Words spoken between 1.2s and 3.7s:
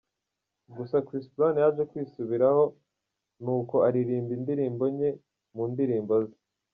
Brown yaje kwisubiraho ni